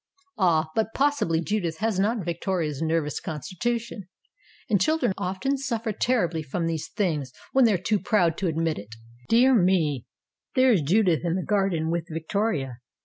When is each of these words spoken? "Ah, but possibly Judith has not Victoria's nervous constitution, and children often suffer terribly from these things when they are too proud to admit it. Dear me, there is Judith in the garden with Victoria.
"Ah, 0.39 0.71
but 0.73 0.95
possibly 0.95 1.41
Judith 1.43 1.77
has 1.77 1.99
not 1.99 2.25
Victoria's 2.25 2.81
nervous 2.81 3.19
constitution, 3.19 4.09
and 4.67 4.81
children 4.81 5.13
often 5.15 5.59
suffer 5.59 5.91
terribly 5.91 6.41
from 6.41 6.65
these 6.65 6.89
things 6.89 7.31
when 7.51 7.65
they 7.65 7.73
are 7.73 7.77
too 7.77 7.99
proud 7.99 8.35
to 8.39 8.47
admit 8.47 8.79
it. 8.79 8.95
Dear 9.29 9.53
me, 9.53 10.07
there 10.55 10.71
is 10.71 10.81
Judith 10.81 11.23
in 11.23 11.35
the 11.35 11.45
garden 11.45 11.91
with 11.91 12.07
Victoria. 12.09 12.79